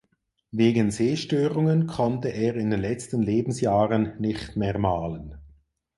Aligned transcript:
Wegen 0.49 0.89
Sehstörungen 0.89 1.85
konnte 1.85 2.29
er 2.29 2.55
in 2.55 2.71
den 2.71 2.79
letzten 2.81 3.21
Lebensjahren 3.21 4.15
nicht 4.19 4.55
mehr 4.55 4.79
malen. 4.79 5.37